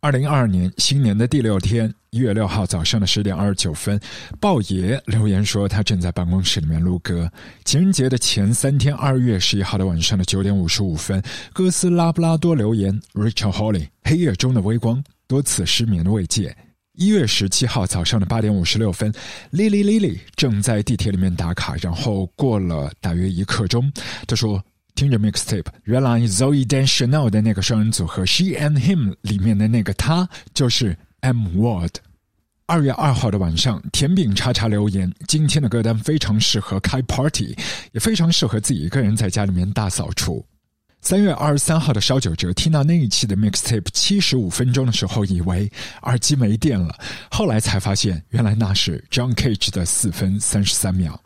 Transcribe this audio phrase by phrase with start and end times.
[0.00, 3.98] 二零二二年新年的第六天，一月六号早上的十点二十九分，
[4.38, 7.28] 豹爷留言说他正在办公室里面录歌。
[7.64, 11.20] 情人节的前三天，二月十一号的晚上的九点五十五分，
[11.52, 16.56] 哥斯拉布拉多留言：Rachel Holly，黑夜中的微光，多次失眠的慰藉。
[16.92, 19.12] 一月十七号早上的八点五十六分
[19.52, 23.92] ，Lily Lily 正在地铁里面打卡，然后过了大约一刻钟，
[24.28, 24.62] 他说。
[24.98, 31.98] 听着 mixtape，原来 Zoe Dan Chanel 的那个双人组合 She and Him 里面的那个他就是 M Word。
[32.66, 37.56] 二月二号的晚上，甜饼叉叉留言：今天的歌单非常适合开 party，
[37.92, 40.44] 也非常适合自己一个人在家里面大扫除。
[41.00, 45.70] 三月二十三号的烧酒哲听到那一期的 mixtape 七十五分钟的时候，以为
[46.02, 46.92] 耳机没电了，
[47.30, 51.22] 后来才发现原来那是 John Cage 的四分三十三秒。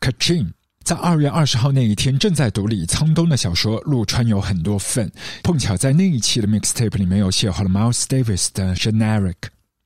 [0.00, 0.50] Katrine。
[0.84, 5.08] 在二月二十号那一天，正在读李沧东的小说《陆川有很多份》，
[5.42, 9.34] 碰巧在那一期的 mixtape 里面有邂逅了 Miles Davis 的 Generic。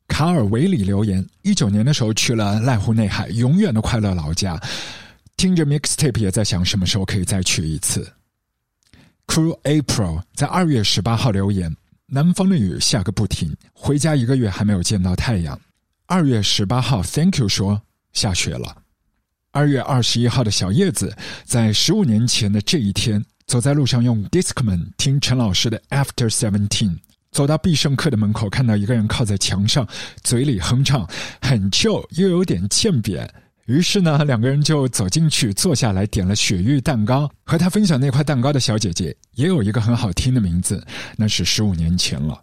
[0.08, 4.60] 卡尔维里留言：一九年的时候去了濑户内海，永远的快乐老家。
[5.36, 8.12] 听着 mixtape 也在想什么时候可以再去一次。
[9.28, 15.56] Cool April 在二月十八号留言：南方的雨下个不停，回家一个月还没有见到太阳。
[16.06, 17.80] 二月十八号，Thank you 说
[18.12, 18.87] 下雪了。
[19.50, 26.98] 二月二十一号的小叶子，在十五年前的这一天，走在路上用 Discman 听陈老师的 After Seventeen，
[27.32, 29.88] 走到必胜客的门口，看到一个人靠在墙上，
[30.22, 31.08] 嘴里哼唱，
[31.40, 33.28] 很旧又有点欠扁。
[33.66, 37.30] 于是呢，两个人就走进去，坐下来点了雪域蛋糕。
[37.44, 40.82] 和他分享那块蛋糕的小姐姐，也有一个很好听的名字，
[41.16, 42.40] 那是十五年前了。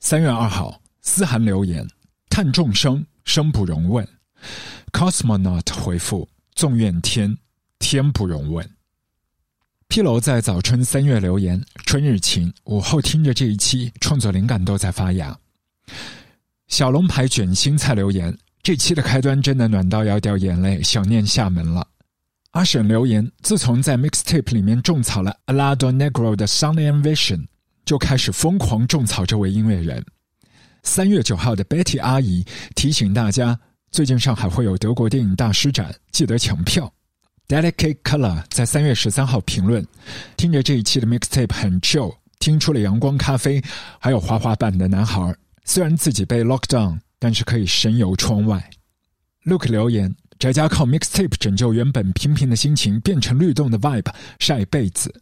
[0.00, 1.86] 三月二号，思涵留言：
[2.28, 4.06] 叹众生，生不容问。
[4.94, 7.36] Cosmonaut 回复：纵怨天，
[7.80, 8.64] 天不容问。
[9.88, 15.36] 披楼在早春三月留言：春日晴，午后听着这一期，创作灵感都在发芽。
[16.68, 21.84] 小龙牌卷心菜留言：这期的开端真的暖到要掉眼泪，想念厦门了。
[22.52, 27.48] 阿沈留言：自从在 Mixtape 里面种草了 Alado Negro 的 Sun and Vision，
[27.84, 30.06] 就开始疯狂种草这位音乐人。
[30.84, 32.46] 三月九号的 Betty 阿姨
[32.76, 33.58] 提醒大家。
[33.94, 36.92] 最近上海会有德国电影大师展，记得抢票。
[37.46, 39.86] Delicate Color 在三月十三号评论：
[40.36, 43.62] 听着这一期的 Mixtape 很 chill，听出了阳光咖啡，
[44.00, 45.32] 还有滑滑板的男孩。
[45.64, 48.68] 虽然自己被 lock down，但是可以神游窗外。
[49.44, 55.14] Look 留言：宅家靠 Mixtape 拯救原本平平的心情，变成律动的 vibe，晒被子。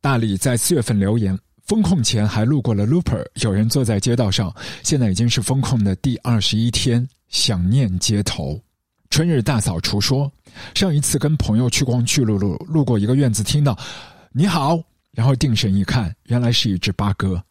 [0.00, 1.36] 大力在四月份留言：
[1.66, 4.54] 风控前还路过了 Looper，有人坐在街道上，
[4.84, 7.08] 现在已经是风控的第二十一天。
[7.34, 8.58] 想念街头，
[9.10, 10.30] 春日大扫除说，
[10.72, 13.76] 上一次跟朋友去逛巨鹿路，路过一个院子，听到
[14.30, 14.80] “你好”，
[15.10, 17.42] 然后定神一看，原来是一只八哥。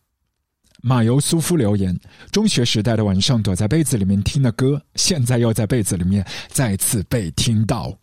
[0.82, 2.00] 马尤苏夫留言：
[2.32, 7.94] 中学时代的晚上，躲在被子里面听的歌，现在又在被子里面再次被听到。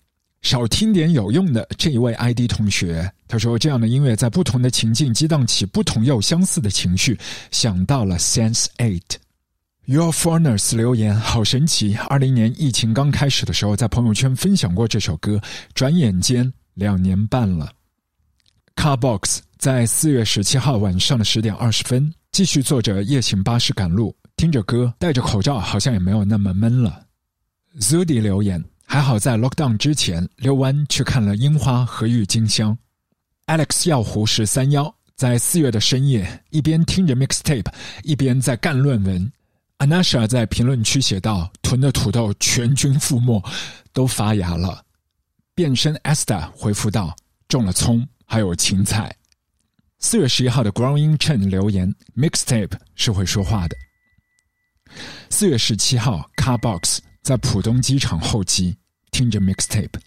[0.43, 1.67] 少听点有用的。
[1.79, 7.19] 这一位 ID 同学他说：“这样的音乐在不同的情境激荡起不同又相似的情绪，
[7.51, 9.17] 想到了 Sense Eight。”
[9.91, 11.97] Your Foreigners 留言好神奇！
[12.09, 15.41] 二零年疫情刚开始的时候，在朋友圈分享过这首歌，
[15.75, 17.73] 转眼间两年半了。
[18.77, 27.05] Carbox 在四月十七号晚上的十点二十分，继续坐着夜行巴士赶路，听着歌，戴着口罩，好像也没有那么闷了。
[27.81, 32.79] Zudi 留言还好在 Lockdown 之前溜弯去看了樱花和郁金香。
[33.47, 37.67] Alex 药壶十三幺在四月的深夜，一边听着 Mixtape，
[38.05, 39.29] 一边在干论文。
[39.81, 43.43] Anasha 在评论区写道：“囤的土豆全军覆没，
[43.95, 44.85] 都发芽了。”
[45.57, 47.17] 变身 Esther 回复道
[47.49, 49.15] ：“种了葱，还有芹菜。”
[49.99, 53.77] 四月十一号的 Growing Chen 留言：“Mixtape 是会说话的。”
[55.31, 58.77] 四月十七号，Carbox 在浦东机场候机，
[59.11, 59.99] 听着 Mixtape。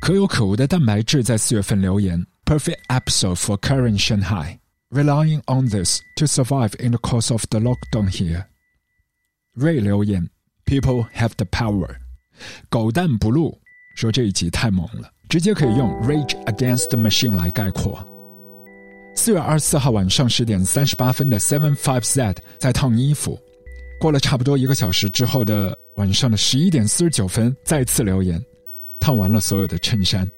[0.00, 4.58] 可有可无的蛋白质在四月份留言：“Perfect episode for current Shanghai。”
[4.92, 8.44] Relying on this to survive in the course of the lockdown here.
[9.54, 10.28] Ray 留言
[10.66, 11.96] ：People have the power。
[12.68, 13.58] 狗蛋不录
[13.96, 18.06] 说这一集太猛了，直接可以用 Rage Against the Machine 来概括。
[19.14, 23.38] 四月二十四号晚上十点三十八分的 Seven Five Z 在烫衣服，
[24.00, 28.42] 过了差不多一个小时之后的晚上的十一点四十九分再次留言，
[29.00, 30.30] 烫完了所有的衬衫。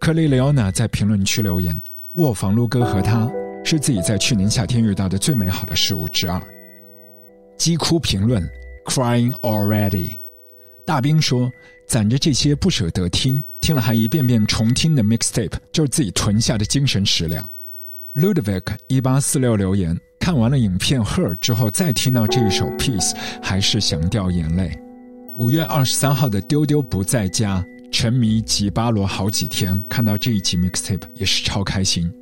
[0.00, 1.80] 克里雷欧娜在评论区留言：
[2.14, 3.30] 卧房撸哥和他。
[3.64, 6.40] 是自己在去年夏天遇到的最美好的事物之二。
[7.56, 8.46] 击哭评论
[8.84, 10.18] ，crying already。
[10.84, 11.50] 大兵说，
[11.86, 17.48] 攒着这些不舍得听，听了还一遍遍重听的 mixtape，就是自己囤下的精神食粮。
[18.14, 23.12] Ludwig 一八四六留言，看完了影片《Her》之后，再听到这一首《Peace》，
[23.42, 24.78] 还是想掉眼泪。
[25.36, 32.12] 五月二十三号的丢丢不在家，沉迷吉巴罗好几天，看到这一集 mixtape 也是超开心。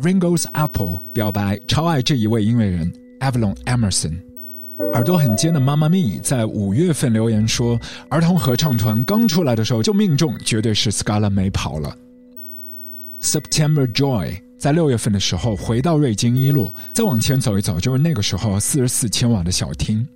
[0.00, 2.90] Ringo's Apple 表白超爱这一位音乐人
[3.20, 4.14] Avalon Emerson。
[4.94, 7.78] 耳朵很尖的妈妈咪在五月份留言说，
[8.08, 11.96] 儿童合唱团刚出来的时候就命中，绝对是 Scala 没跑了。
[13.20, 20.06] September Joy 在六月份的时候回到瑞金一路，再往前走一走，就是那个时候四十四千瓦的小厅。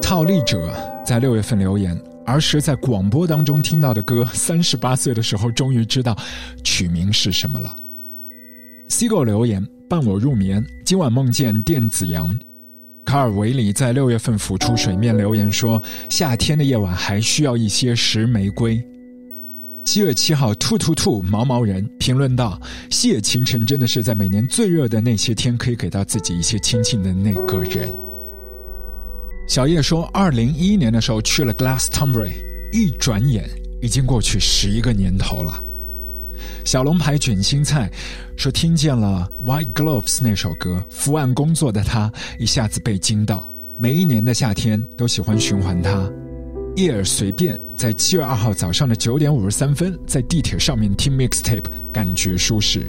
[0.00, 0.74] 套利者
[1.04, 6.16] 在六月份留言，儿时在广播当中听到的歌，三十八岁的时候终于知道
[6.64, 7.76] 曲名是什么了。
[8.88, 12.38] 西狗留言伴我入眠，今晚梦见电子羊。
[13.04, 18.80] 卡尔维里在六月份浮出水面留言说，夏天的夜晚还需要一些石玫瑰。
[19.84, 27.92] 七月七号，兔兔兔毛毛人评论道：“谢清晨真的是在每年最热的那些天，可以给到自己一些亲近的那个人。”
[29.48, 32.34] 小叶说：“二零一一年的时候去了 Glastonbury，
[32.72, 33.48] 一转眼
[33.82, 35.60] 已经过去十一个年头了。”
[36.64, 37.90] 小龙牌卷心菜
[38.36, 43.50] 说：“听见了《White Gloves》那首歌，伏案工作的他一下子被惊到。
[43.78, 46.10] 每一年的夏天都喜欢循环它。”
[46.76, 52.80] 叶尔随便在七月二号早上的九点五十三分在地铁上面听 mixtape，感觉舒适。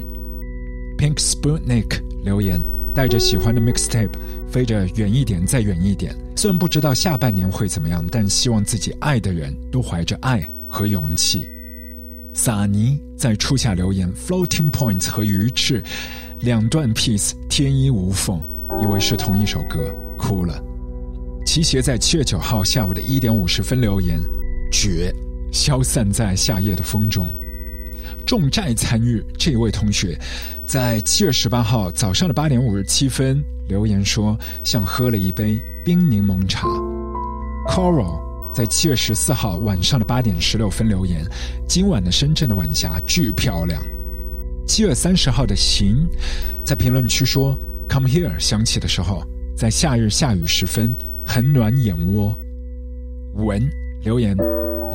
[0.98, 2.60] Pink Sputnik 留言。
[2.96, 4.10] 带着喜欢的 mixtape
[4.50, 6.16] 飞着远一点，再远一点。
[6.36, 11.48] 虽然不知道下半年会怎么样，但希望自己爱的人都怀着爱和勇气。
[12.38, 15.82] 萨尼在初夏留言：floating points 和鱼翅
[16.42, 18.40] 两段 piece 天衣无缝，
[18.80, 20.64] 以为是同一首歌，哭了。
[21.48, 24.22] 齐鞋在七月九号下午的一点五十分留言：
[24.72, 25.12] 绝，
[25.52, 27.28] 消散在夏夜的风中。
[28.24, 30.16] 重债参与这位同学，
[30.64, 36.68] 在七月十八号早上的八点五十七分留言说，像喝了一杯冰柠檬茶。
[37.68, 38.22] Coral
[38.58, 41.24] 在七月十四号晚上的八点十六分留言，
[41.68, 43.80] 今晚的深圳的晚霞巨漂亮。
[44.66, 46.10] 七月三十号的行
[46.66, 47.56] 在评论区说
[47.88, 49.22] ，Come here 响起的时候，
[49.56, 50.92] 在夏日下雨时分
[51.24, 52.36] 很暖眼窝。
[53.36, 53.62] 文
[54.04, 54.36] 留言。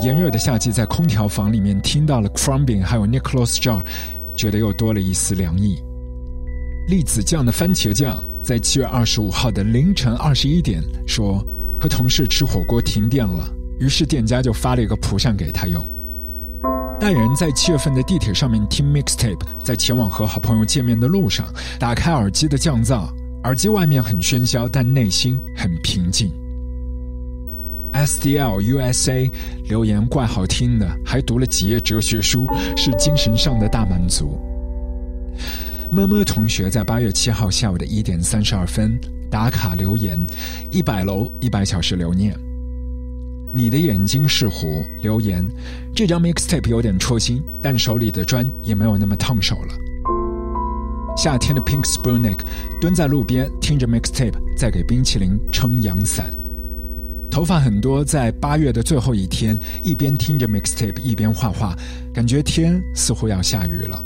[0.00, 3.80] 炎热的夏季，在空调房里面听到了 Crumbing，还有 Nicholas Jar，
[4.36, 5.76] 觉得又多了一丝凉意。
[6.88, 11.40] 栗子酱的番茄酱在七月二十五号的凌晨二十一点说，
[11.82, 15.84] 和同事吃火锅停电了，于是店家就发了一个蒲扇给他用。
[17.00, 23.08] 带人在七月份的地铁上面听 Mixtape，在前往和好朋友见面的路上，打开耳机的降噪，
[23.42, 26.30] 耳机外面很喧嚣，但内心很平静。
[27.94, 29.28] S D L U S A
[29.68, 32.46] 留言怪好听的，还读了几页哲学书，
[32.76, 34.38] 是精神上的大满足。
[35.90, 38.96] 么么同学在八月七号下午的一点三十二分
[39.32, 40.22] 打卡留言：
[40.70, 42.38] 一百楼一百小时留念。
[43.50, 45.42] 你的眼睛是湖留言：
[45.94, 49.74] 这张 mixtape 有点戳心，但手里的砖也没有那么烫手了。
[51.16, 52.40] 夏天的 Pink Spoonik
[52.78, 56.30] 蹲在路边听着 mixtape，在给冰淇淋撑阳伞。
[57.30, 61.74] 头发很多，在八月的最后一天，一边听着 mixtape，一边画画，
[62.12, 63.98] 感觉天似乎要下雨了。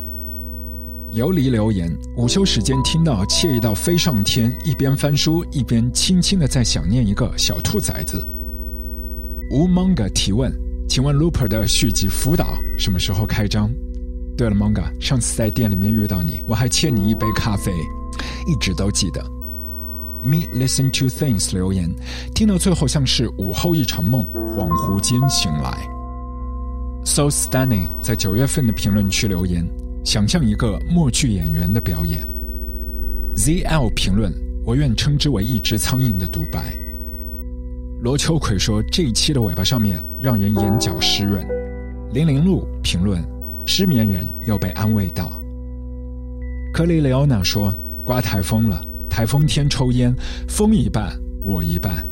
[1.17, 8.23] 游离留言：午休时间听到惬意到飞上天，一边翻书一边轻轻的在想念一个小兔崽子。
[9.51, 10.53] 无 manga 提问：
[10.87, 13.73] 请问 Looper 的续集辅导什么时候开张？
[14.37, 19.23] 对了，manga，上次在店里面遇到你，我还欠你一杯咖啡，一直都记得。
[20.23, 21.91] Me listen to things 留言，
[22.35, 25.89] 听到最后像是午后一场梦，恍惚间醒来。
[27.07, 29.67] So stunning 在九月份的评论区留言，
[30.07, 32.25] 想象一个默剧演员的表演。
[33.35, 34.33] ZL 评论，
[34.65, 36.73] 我愿称之为一只苍蝇的独白。
[38.03, 41.45] 罗秋葵说这一期的尾巴上面让人眼角湿润。
[42.13, 43.21] 零零路评论，
[43.67, 45.29] 失眠人又被安慰到。
[46.73, 48.81] 克里雷欧娜说刮台风了。
[49.11, 50.15] 台风天抽烟，
[50.47, 52.07] 风一半，我一半。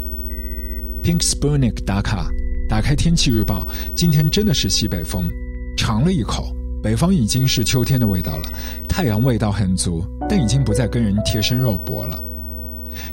[1.04, 2.28] Pink Spoonik 打卡，
[2.68, 5.28] 打开天气预报，今天真的是西北风，
[5.76, 6.50] 尝了一口，
[6.85, 8.49] 北方已经是秋天的味道了，
[8.87, 12.23] 太阳味道很足，但已经不再跟人贴身肉搏了。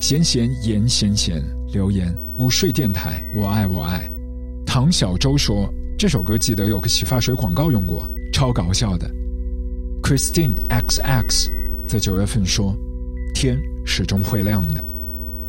[0.01, 4.11] 咸咸盐咸咸，留言午睡电台，我爱我爱。
[4.65, 9.09] 唐小周说这首歌记得有个洗发水广告用过，超搞笑的。
[10.03, 11.49] Christine X X
[11.87, 12.75] 在九月份说
[13.33, 13.57] 天。
[13.83, 14.90] 始终会亮的。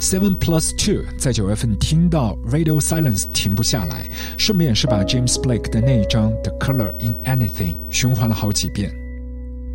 [0.02, 4.04] Seven Plus Two 在九月份听到 Radio Silence 停不下来，
[4.36, 8.92] 顺便是把 James Blake 的那一张 The Color in Anything 循环了好几遍。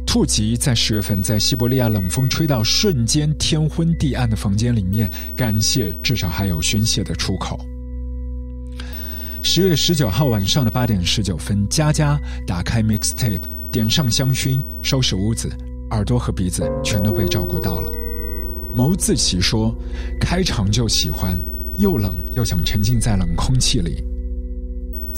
[0.05, 7.57] 兔吉在十月份在西伯利亚冷风吹到瞬间天昏地暗的房间里面，感谢至少还有宣泄的出口。
[9.41, 15.49] 十月十九号晚上的八点十九分，佳佳打开 mixtape，点上香薰，收拾屋子，
[15.91, 17.89] 耳朵和鼻子全都被照顾到了。
[18.77, 19.75] 牟自喜说
[20.21, 21.35] ：“开场就喜欢，
[21.79, 24.03] 又冷又想沉浸在冷空气里。”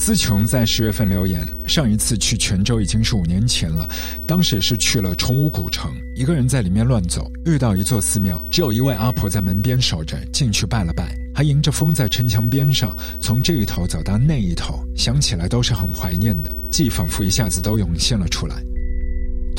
[0.00, 3.86] 思琼在十月份留言：“上一次去泉州已经是五年前了，
[4.26, 18.56] 当时也是去了崇武古城，一个人在里面乱走，遇到一座寺庙，只有一位阿婆在门边守着，进去拜了拜，还迎着风在城墙边上从这一头走到那一头，想起来都是很怀念的，记忆仿佛一下子都涌现了出来。”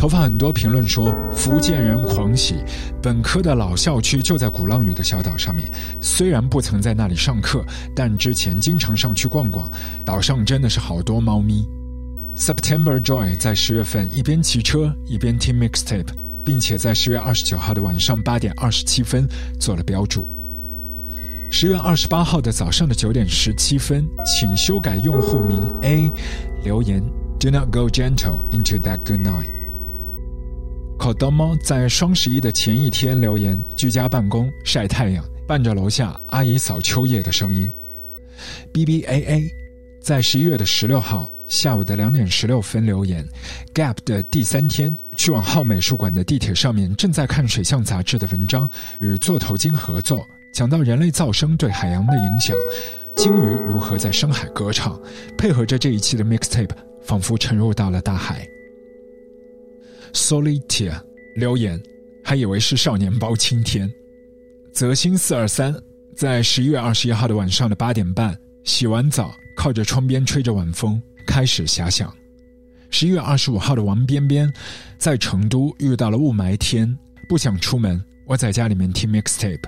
[0.01, 2.55] 头发很多评论说福建人狂喜，
[3.03, 5.71] 本科的老校区就在鼓浪屿的小岛上面。
[6.01, 7.63] 虽然不曾在那里上课，
[7.95, 9.69] 但之前经常上去逛逛。
[10.03, 11.69] 岛上真的是好多猫咪。
[12.35, 16.07] September Joy 在十月份一边骑车一边听 mixtape，
[16.43, 19.27] 并且在十月二十九号的晚上八点二十七分
[19.59, 20.27] 做了标注。
[21.51, 26.11] 十月二十八号的早上的九点十七分，请修改用户名 A，
[26.63, 27.03] 留言
[27.39, 29.60] Do not go gentle into that good night。
[31.01, 37.67] 口德猫在双十一的前一天留言：“居家办公晒太阳，伴着楼下阿姨扫秋叶的声音。”
[38.71, 39.51] B B A A
[39.99, 43.27] 在十一月的十六号下午的两点十六分留言
[43.73, 52.55] ：“Gap 的第三天，去往浩美术馆的地铁上面，正在看水象杂志的文章，与座头鲸合作，讲到人类噪声对海洋的影响，
[53.15, 55.01] 鲸鱼如何在深海歌唱，
[55.35, 56.69] 配合着这一期的 mixtape，
[57.01, 58.47] 仿佛沉入到了大海。”
[60.13, 61.01] Solitia
[61.35, 61.81] 留言，
[62.23, 63.91] 还以为是少年包青天。
[64.73, 65.75] 泽星四二三
[66.15, 72.13] 在十一月二十一号的晚上的八点半，洗完澡，靠着窗边吹着晚风，开始遐想。
[72.89, 74.51] 十一月二十五号的王边边，
[74.97, 76.97] 在成都遇到了雾霾天，
[77.29, 79.59] 不想出门，我在家里面听 mixtape。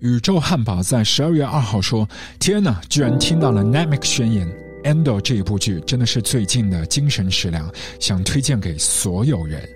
[0.00, 2.06] 宇宙汉堡在十二月二号说
[2.38, 4.46] ：“天哪，居然听到了 Namic 宣言。”
[4.84, 9.66] Endo 这一部剧真的是最近的精神食粮，想推荐给所有人。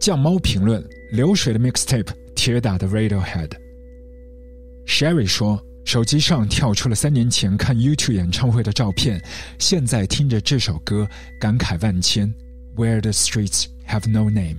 [0.00, 0.82] 酱猫评论：
[1.12, 3.50] 流水的 mixtape，铁打的 Radiohead。
[4.86, 9.22] Sherry 说，手机上跳出了三年前看 YouTube 演唱会的照片，
[9.58, 11.06] 现在听着这首歌，
[11.38, 12.32] 感慨万千。
[12.76, 14.56] Where the streets have no name。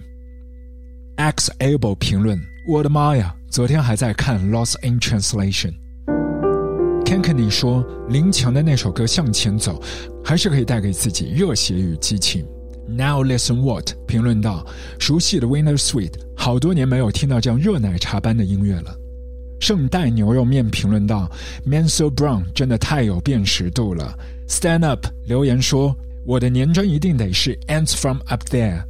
[1.18, 5.74] X Able 评论：我的妈呀，昨天还在看 Lost in Translation。
[7.06, 9.80] Kankany 说：“林强的那首歌《向前走》，
[10.24, 12.44] 还是可以带给自己热血与激情。”
[12.90, 14.66] Now listen what 评论道
[15.00, 18.96] ：“熟悉的 Winner Sweet，好多年没有听到这样热奶茶般的音乐了。”
[19.62, 21.32] 圣代牛肉面评论道
[21.64, 24.18] ：“Man so brown，真的太有辨识度了。
[24.50, 25.96] ”Stand up 留言说
[26.26, 28.84] ：“我的年终一定得是 Ants from up there。”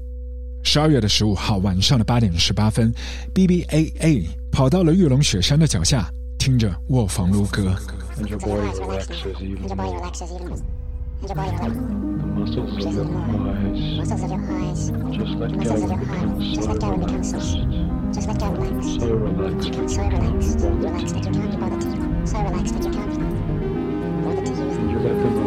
[0.63, 2.93] 十二月的十五号晚上的八点十八分
[3.33, 7.75] ，B B A A 跑到了玉龙雪山的脚下，听着卧房撸歌。
[8.17, 10.57] And your body relaxes even And your body relaxes even more.
[10.57, 11.75] And your body relaxes.
[11.75, 13.79] The muscles of your eyes.
[13.97, 14.89] Muscles of your eyes.
[15.11, 15.85] Just let muscles go.
[15.85, 16.55] Of your eyes.
[16.55, 17.39] Just let go and become so.
[18.13, 18.85] Just let go and relax.
[19.01, 19.69] So relaxed.
[19.69, 20.59] Become so relaxed.
[20.59, 21.87] Relaxed that you can't be bothered to.
[22.27, 23.17] So relaxed that you can't be
[24.23, 24.89] bothered to use them.
[24.89, 25.44] You let them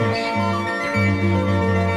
[0.00, 1.87] 我的心。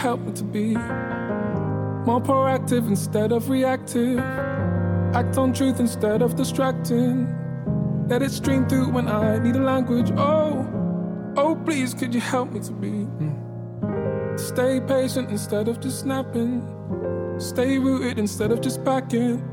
[0.00, 0.74] Help me to be
[2.08, 4.18] more proactive instead of reactive?
[4.18, 7.28] Act on truth instead of distracting.
[8.08, 10.10] Let it stream through when I need a language.
[10.16, 10.66] Oh,
[11.36, 13.06] oh, please, could you help me to be?
[14.38, 16.64] Stay patient instead of just snapping.
[17.38, 19.44] Stay rooted instead of just packing.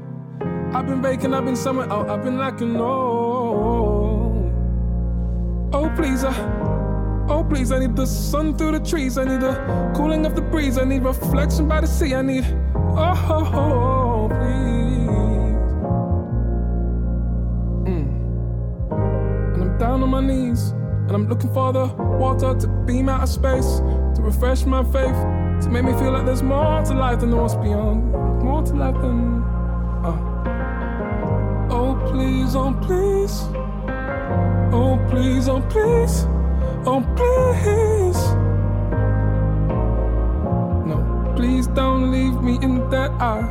[0.74, 2.78] I've been baking, I've been somewhere out, oh, I've been lacking.
[2.78, 4.50] Oh,
[5.74, 6.57] oh, please, I.
[7.30, 9.18] Oh, please, I need the sun through the trees.
[9.18, 10.78] I need the cooling of the breeze.
[10.78, 12.16] I need reflection by the sea.
[12.16, 15.10] I need, oh, oh, oh please.
[17.92, 18.08] Mm.
[19.56, 20.70] And I'm down on my knees.
[20.70, 25.16] And I'm looking for the water to beam out of space, to refresh my faith,
[25.64, 28.14] to make me feel like there's more to life than what's beyond.
[28.42, 29.44] More to life than.
[30.06, 30.18] Uh.
[31.72, 33.42] Oh, please, oh, please.
[34.74, 36.26] Oh, please, oh, please.
[36.90, 38.22] Oh, please.
[40.88, 43.44] No, please don't leave me in that eye.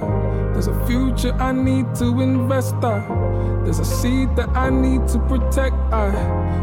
[0.54, 2.76] There's a future I need to invest.
[2.76, 3.04] I.
[3.62, 5.76] There's a seed that I need to protect.
[5.92, 6.08] I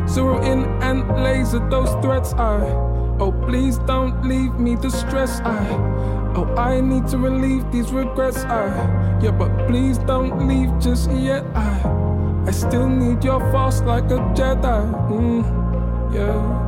[0.08, 2.34] zero in and laser those threats.
[2.34, 2.66] I.
[3.20, 5.44] Oh, please don't leave me distressed.
[5.44, 5.70] I.
[6.36, 8.46] Oh, I need to relieve these regrets.
[8.46, 8.66] I.
[9.22, 11.46] Yeah, but please don't leave just yet.
[11.54, 12.48] I.
[12.48, 14.82] I still need your force like a Jedi.
[15.12, 15.64] Mm
[16.14, 16.63] yeah.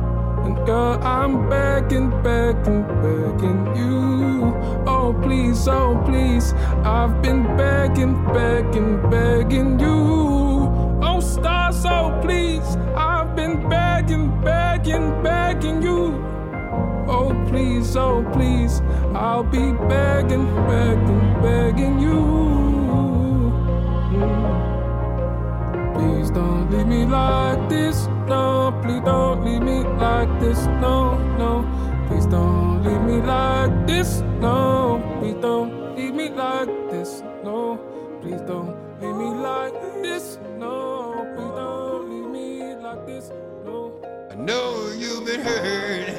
[0.46, 4.54] And girl, I'm begging, begging, begging you.
[4.86, 6.52] Oh, please, oh, please.
[6.84, 10.70] I've been begging, begging, begging you.
[11.02, 12.76] Oh, stars, oh, please.
[12.94, 16.14] I've been begging, begging, begging you.
[17.08, 18.82] Oh, please, oh, please.
[19.16, 22.65] I'll be begging, begging, begging you.
[26.70, 30.66] Leave me like this no, please don't leave me like this.
[30.82, 31.62] No, no,
[32.08, 34.20] please don't leave me like this.
[34.40, 37.22] No, please don't leave me like this.
[37.44, 37.78] No,
[38.20, 40.38] please don't leave me like this.
[40.58, 43.30] No, please don't leave me like this.
[43.64, 43.92] No.
[44.28, 46.12] I know you've been hurt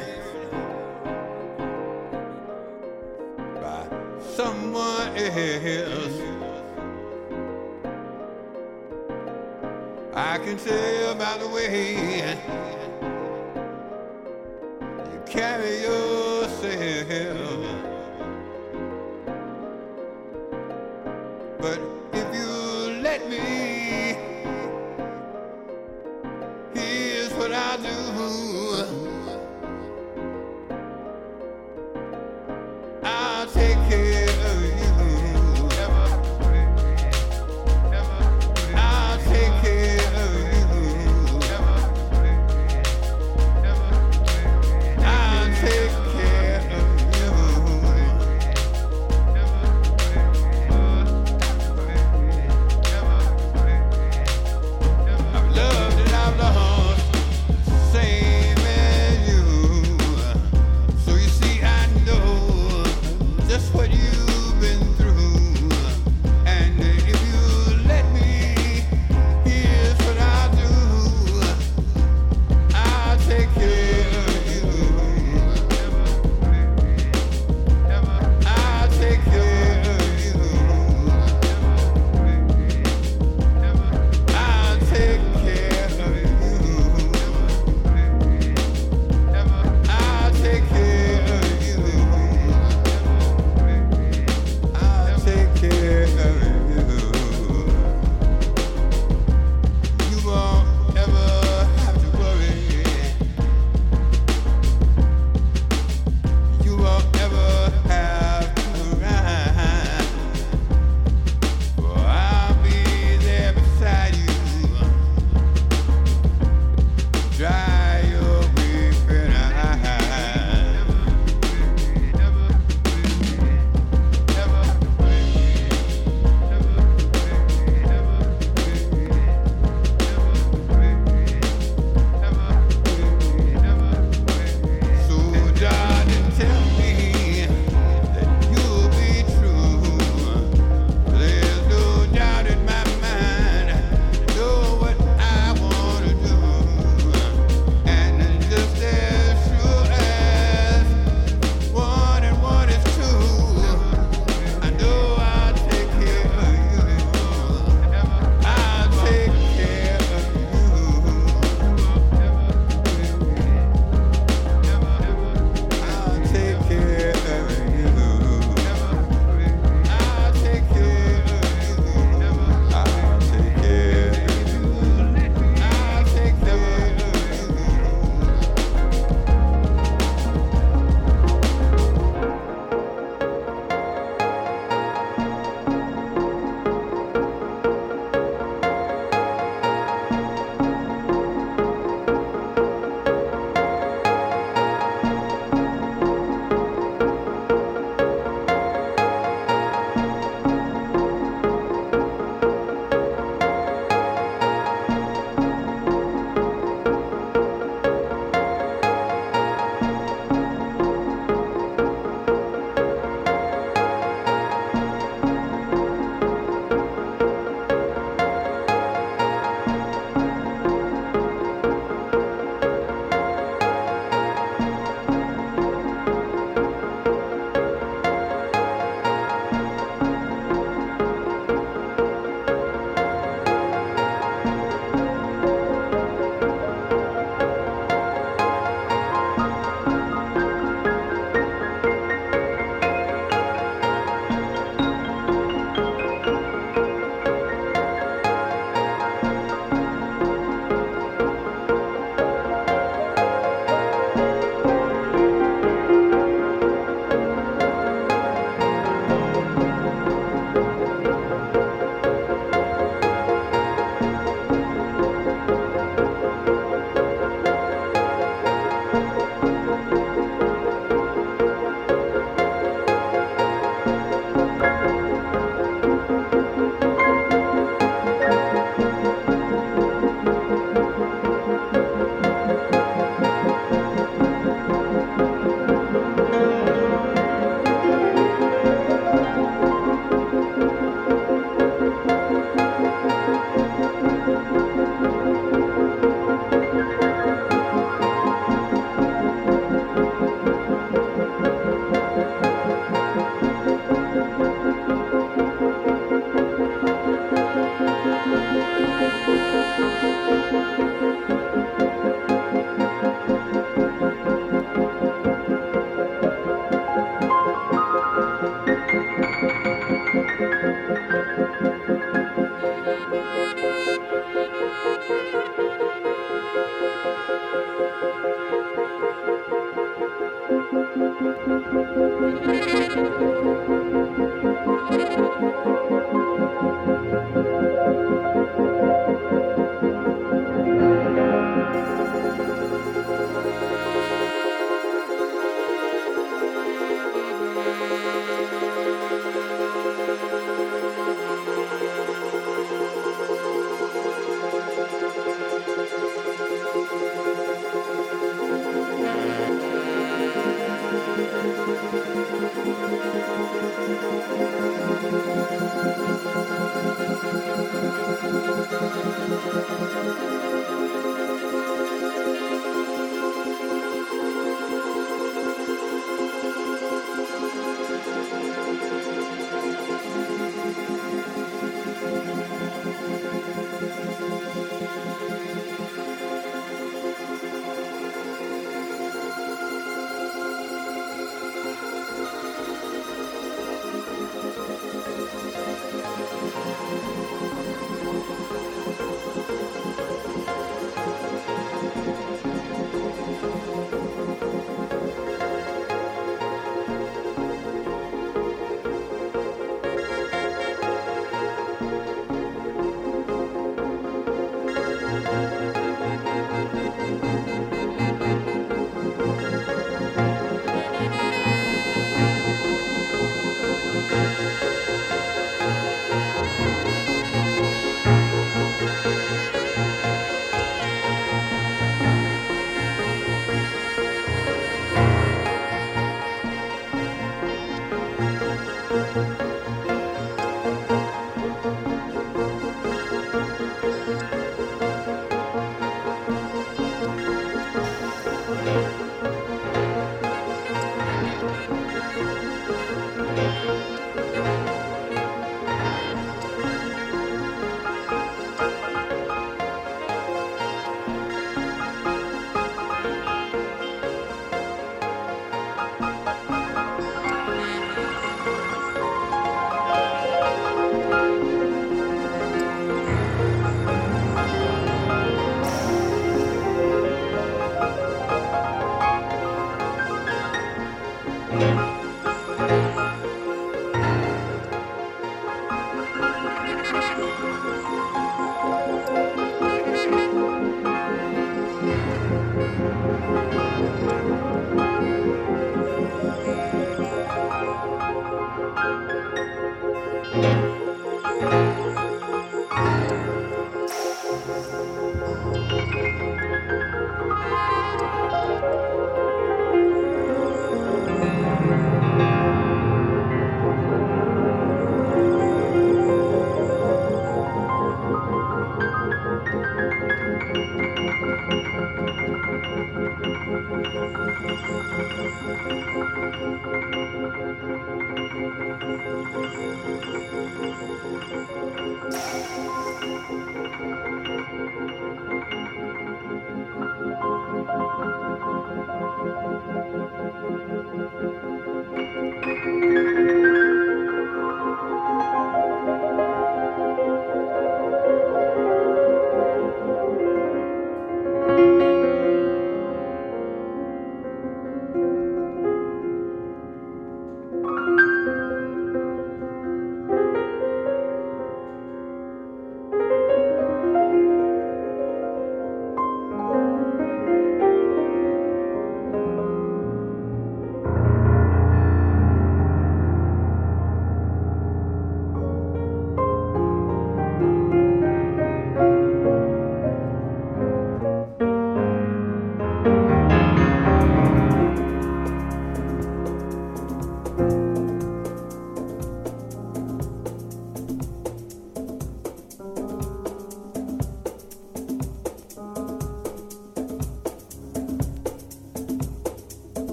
[3.62, 3.86] by
[4.34, 6.27] someone else.
[10.20, 12.38] I can tell by the way
[15.14, 17.62] you carry yourself.
[21.60, 21.80] But
[22.14, 24.18] if you let me,
[26.74, 27.96] here's what I do.
[33.04, 33.46] I'll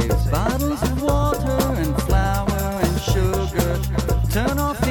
[0.00, 3.78] Save bottles of water and flour and sugar.
[4.28, 4.83] Turn off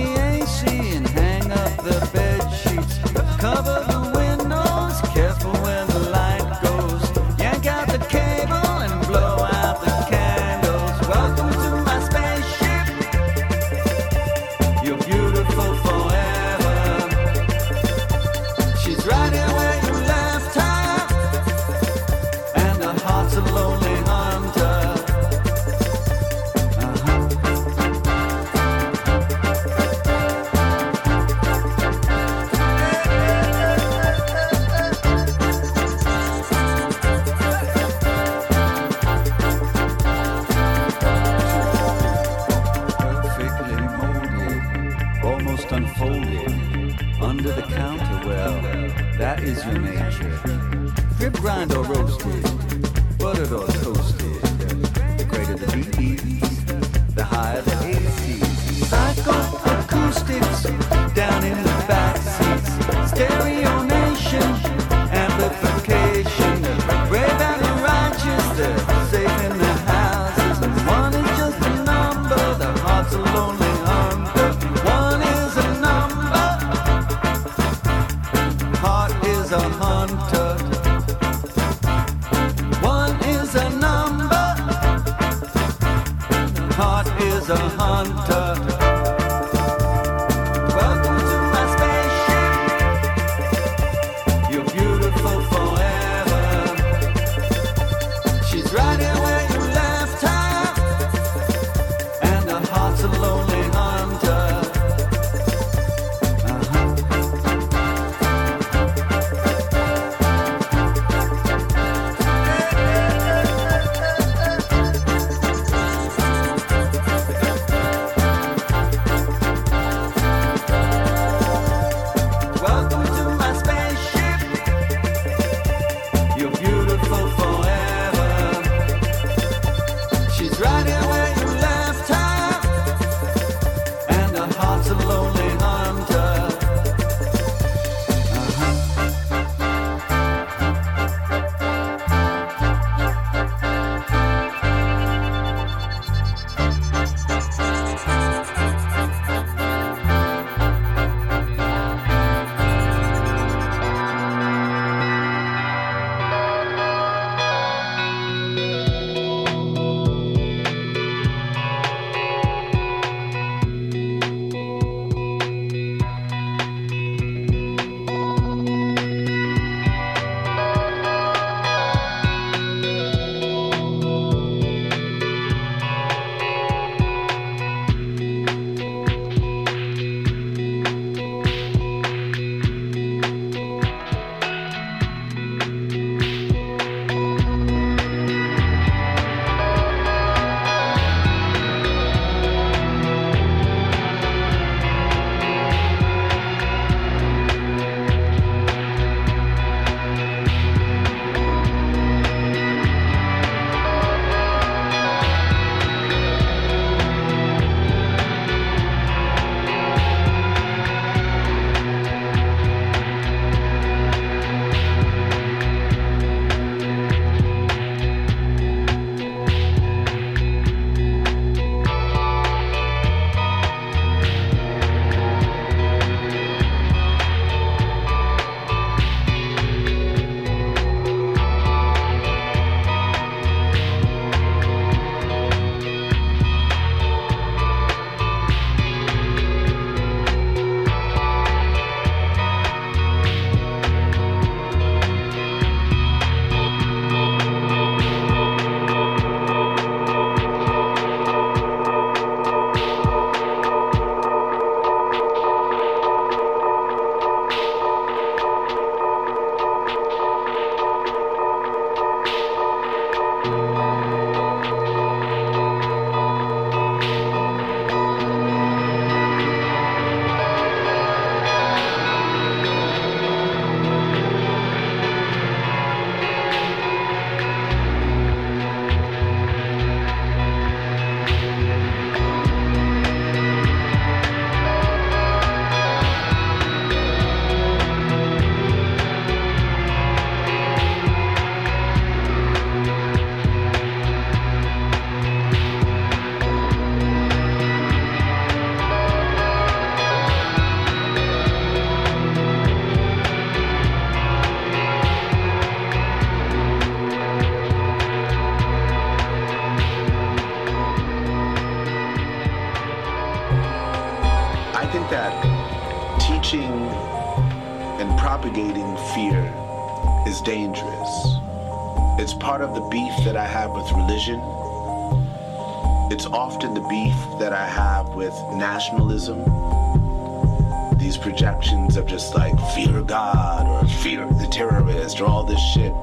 [331.71, 335.93] of just like fear God or fear the terrorist or all this shit,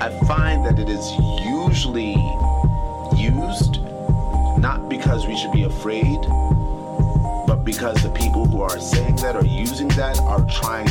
[0.00, 1.12] I find that it is
[1.44, 2.12] usually
[3.14, 3.80] used
[4.58, 6.18] not because we should be afraid,
[7.46, 10.83] but because the people who are saying that or using that are trying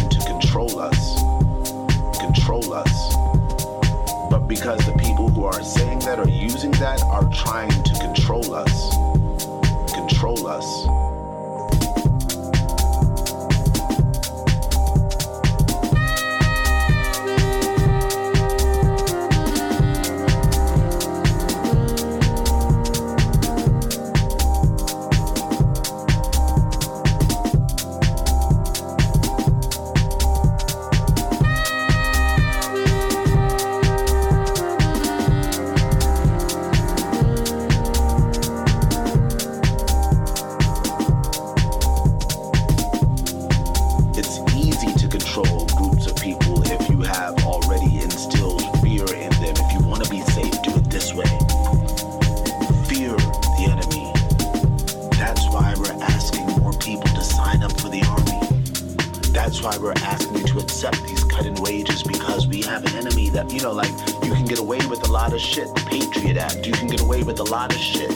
[59.80, 63.72] we're asking to accept these cutting wages because we have an enemy that, you know,
[63.72, 63.92] like
[64.24, 65.74] you can get away with a lot of shit.
[65.74, 68.12] The Patriot Act, you can get away with a lot of shit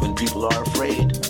[0.00, 1.29] when people are afraid.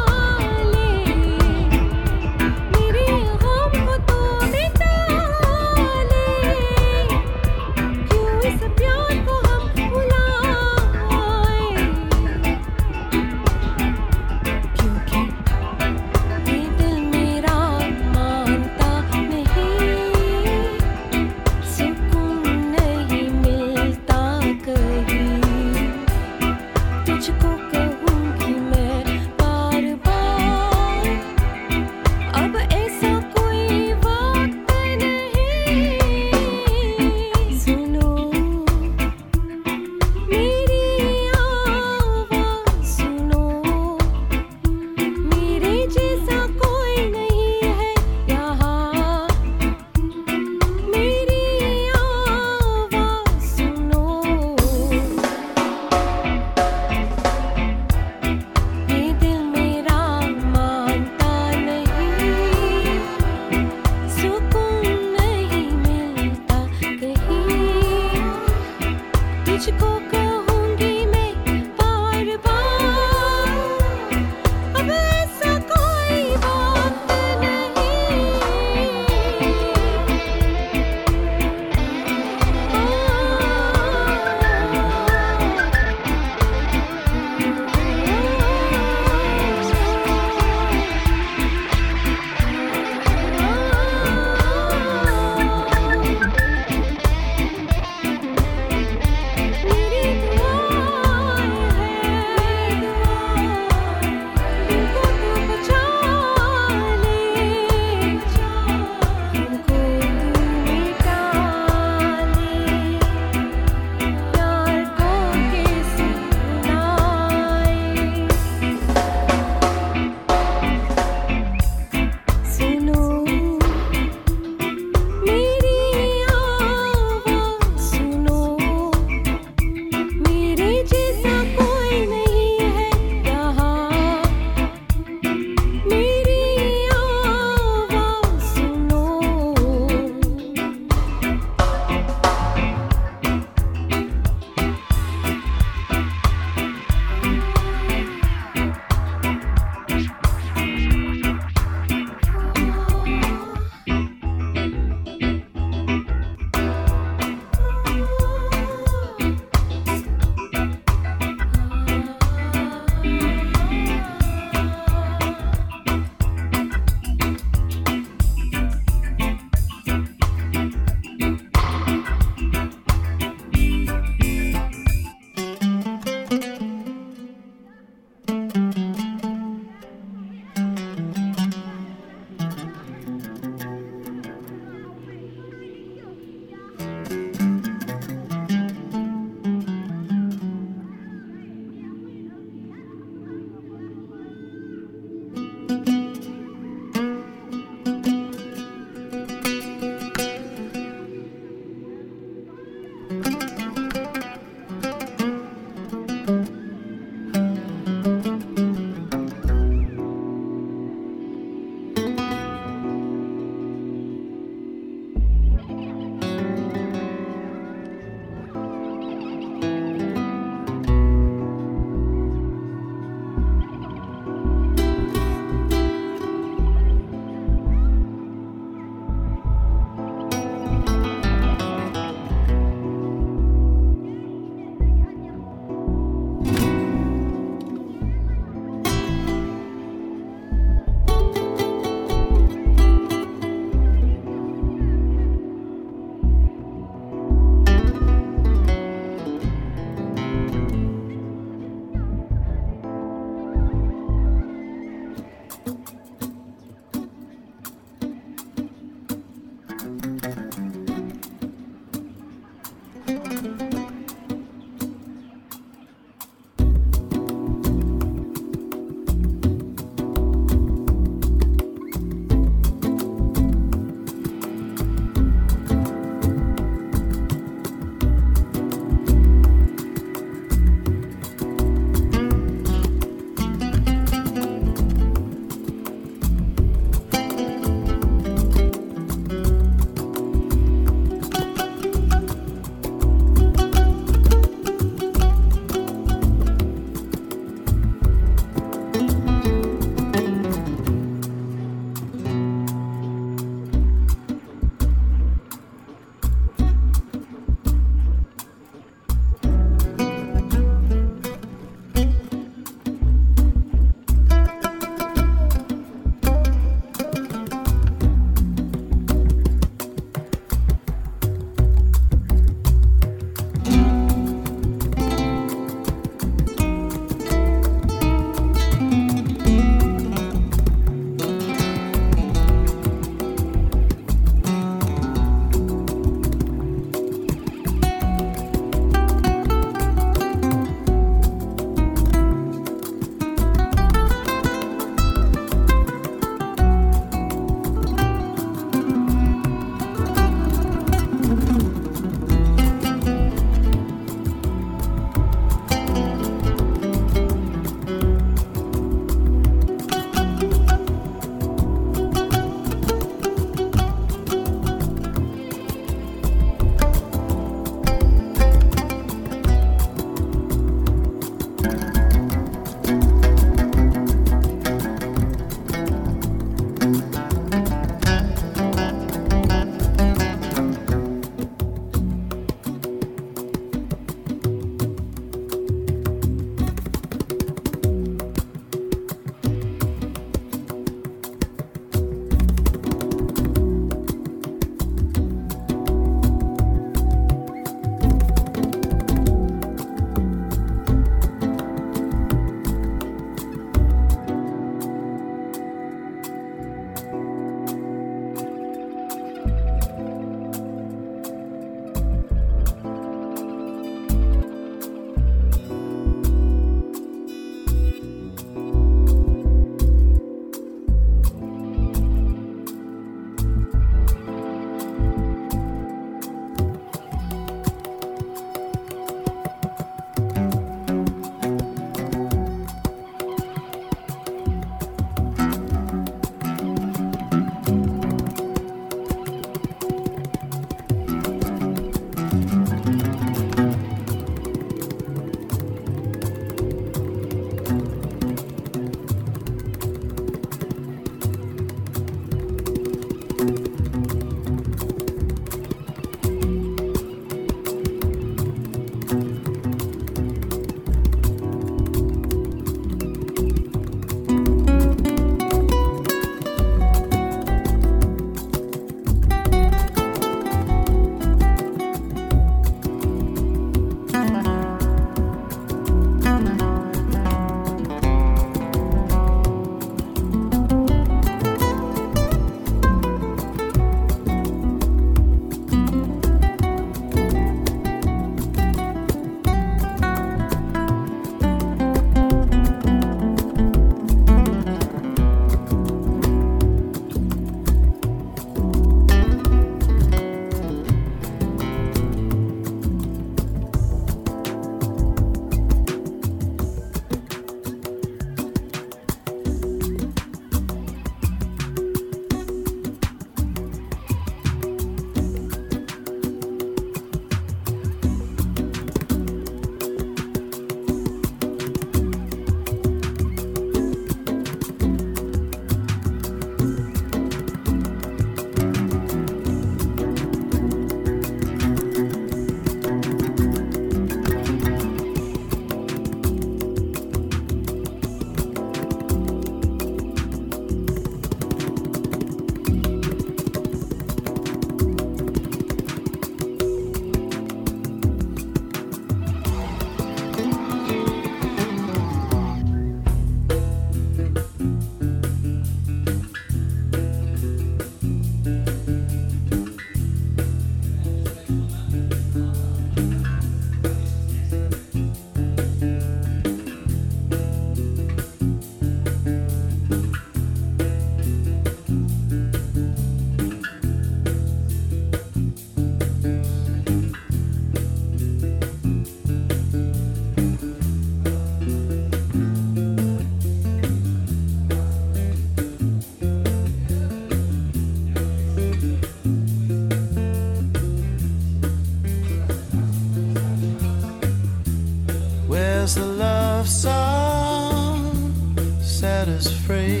[599.61, 600.00] afraid.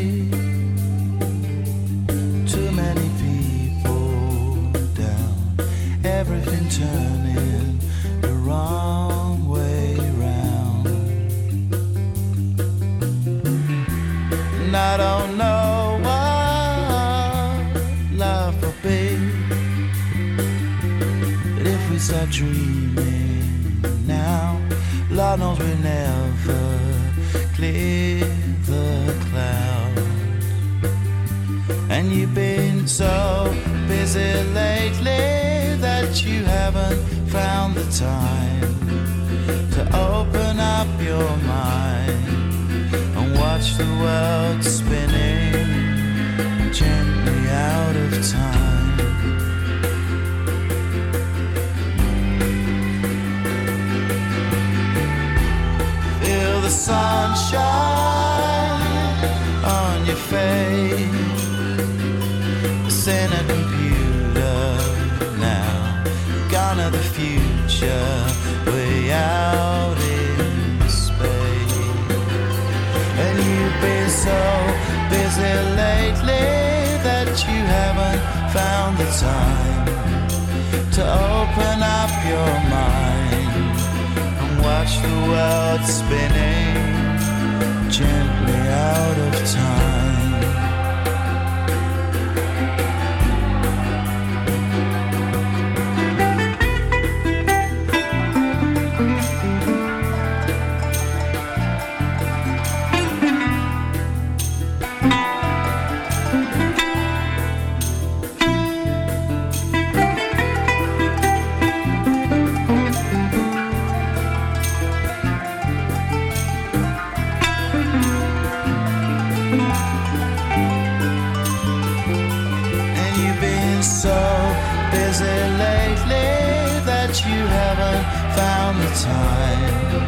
[128.99, 130.07] time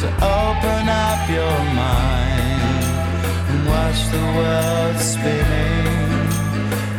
[0.00, 2.84] to open up your mind
[3.50, 5.86] and watch the world spinning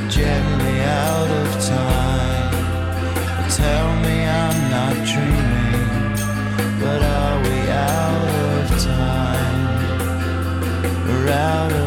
[0.10, 2.54] gently out of time.
[3.50, 6.14] Tell me I'm not dreaming,
[6.80, 9.58] but are we out of time?
[11.08, 11.87] We're out of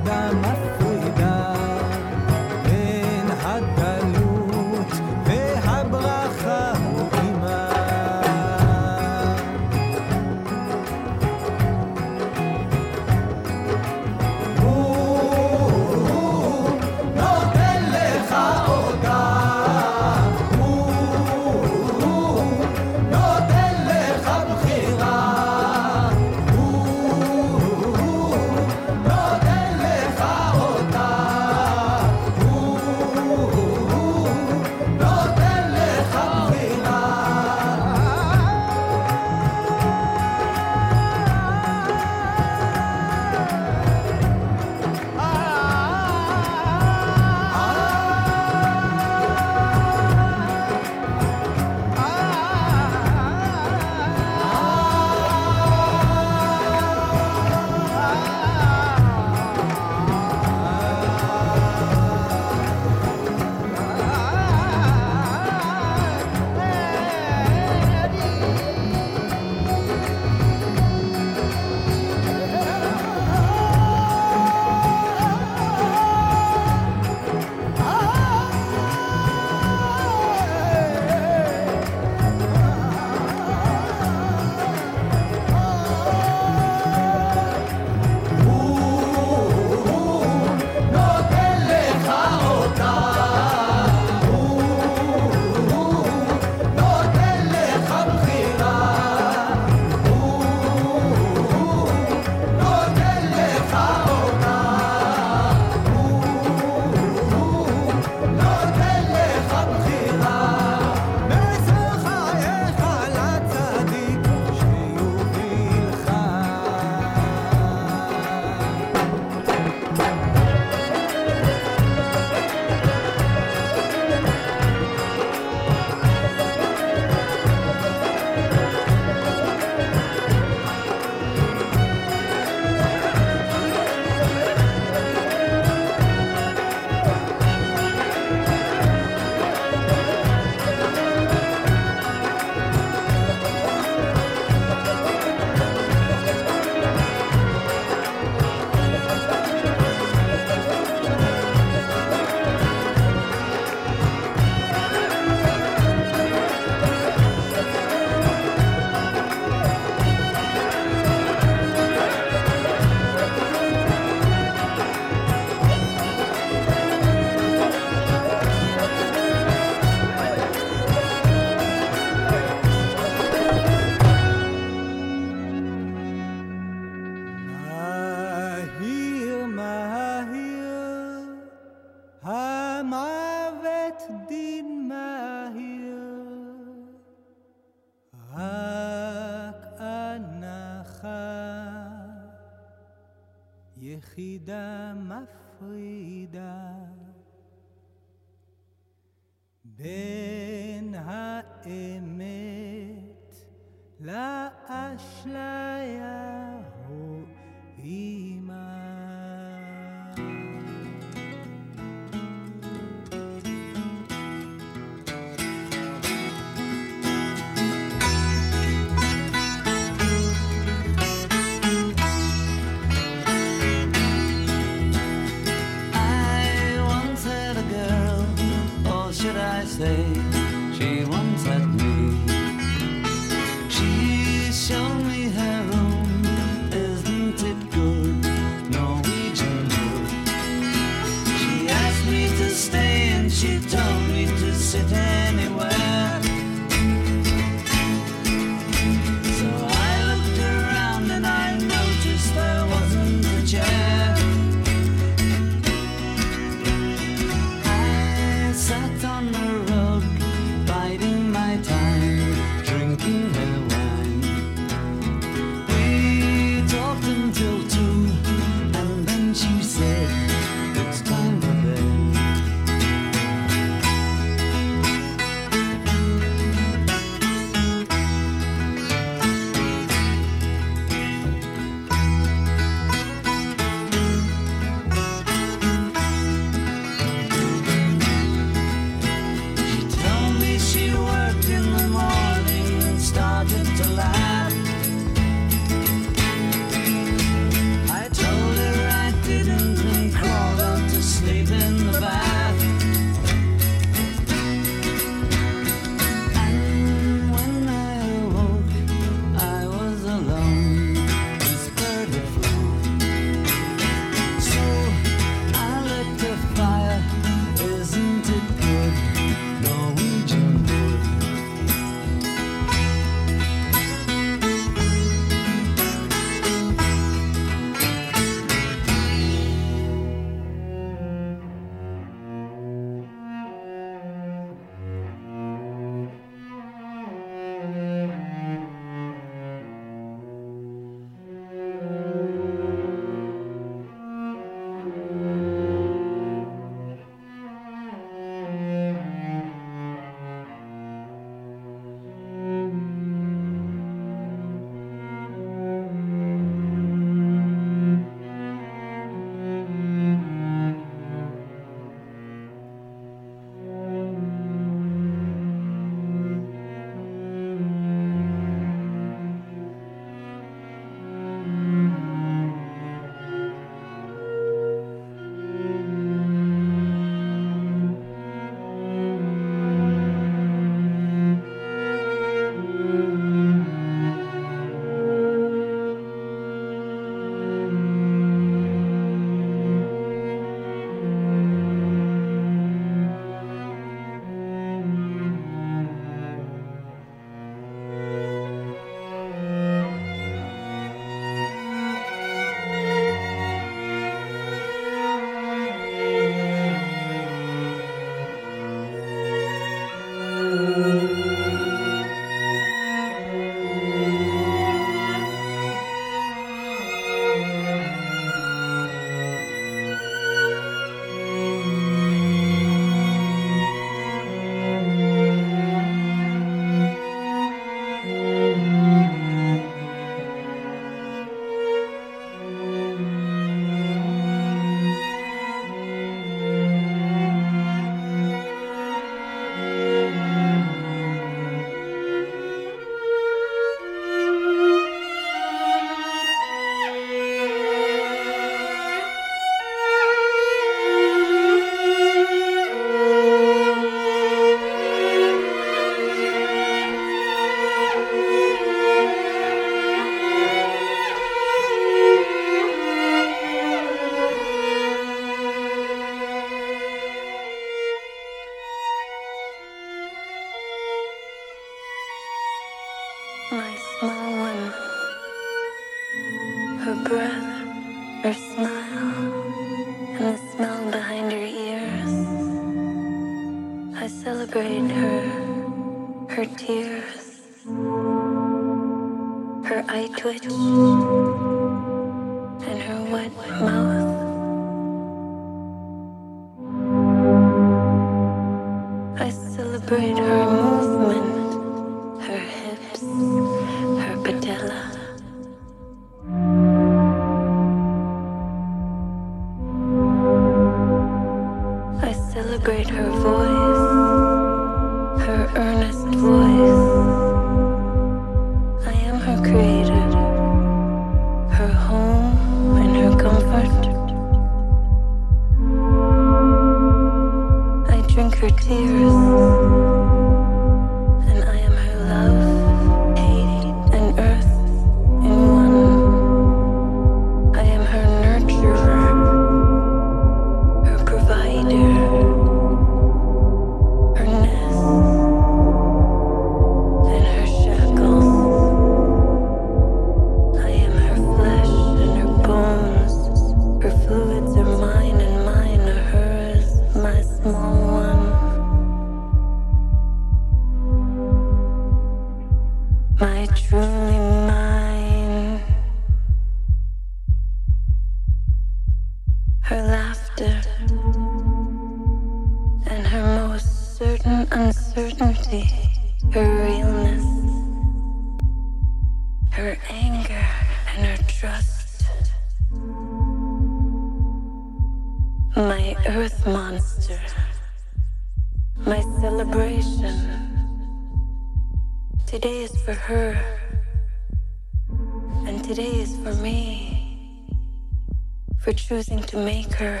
[598.86, 600.00] choosing to make her,